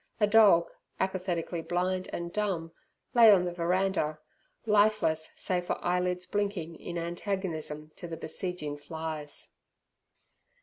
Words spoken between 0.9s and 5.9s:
apathetically blind and dumb, lay on the veranda, lifeless save for